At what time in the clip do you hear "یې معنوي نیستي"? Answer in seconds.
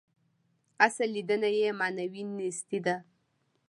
1.57-2.79